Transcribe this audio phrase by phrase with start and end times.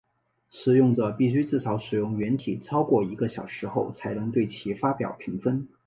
[0.49, 5.67] 使用者必须至少使用软体超过一个小时后才能对其发表评分。